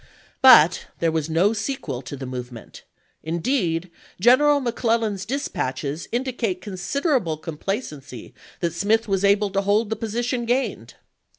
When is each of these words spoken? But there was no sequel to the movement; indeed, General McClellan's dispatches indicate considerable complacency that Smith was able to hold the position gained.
But 0.41 0.87
there 0.97 1.11
was 1.11 1.29
no 1.29 1.53
sequel 1.53 2.01
to 2.01 2.15
the 2.17 2.25
movement; 2.25 2.85
indeed, 3.21 3.91
General 4.19 4.59
McClellan's 4.59 5.25
dispatches 5.27 6.07
indicate 6.11 6.59
considerable 6.59 7.37
complacency 7.37 8.33
that 8.61 8.73
Smith 8.73 9.07
was 9.07 9.23
able 9.23 9.51
to 9.51 9.61
hold 9.61 9.91
the 9.91 9.95
position 9.95 10.47
gained. 10.47 10.95